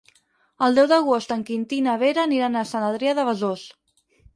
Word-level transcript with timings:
El 0.67 0.77
deu 0.79 0.87
d'agost 0.93 1.35
en 1.37 1.45
Quintí 1.51 1.81
i 1.83 1.85
na 1.91 1.95
Vera 2.07 2.27
aniran 2.31 2.59
a 2.59 2.67
Sant 2.75 2.91
Adrià 2.91 3.17
de 3.23 3.31
Besòs. 3.33 3.73